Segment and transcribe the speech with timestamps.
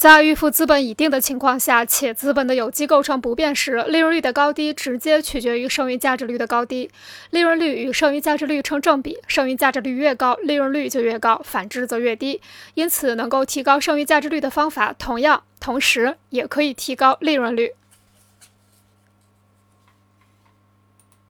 [0.00, 6.90] 在预付资本已定的情况下且资本的有机构成不变时利润率的高低直接取决于剩余价值率的高低。
[7.28, 12.40] 利润率与剩余价值率成正比剩余价值率越高利润率就越高反之则越低。
[12.72, 17.74] 因此能够提高剩余价值率的方法同样同时也可以提高利润率。